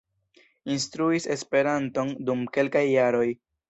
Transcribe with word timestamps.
Instruis 0.77 1.29
Esperanton 1.37 2.13
dum 2.31 2.45
kelkaj 2.59 2.87
jaroj. 2.99 3.29